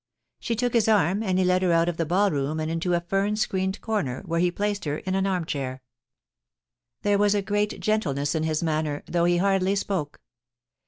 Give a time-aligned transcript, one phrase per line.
[0.39, 2.95] She took his arm, and he led her out of the ball room and into
[2.95, 5.83] a fern screened comer, where he placed her in an arm chair.
[7.03, 10.19] There was a great gentleness in his manner, though he hardly spoke.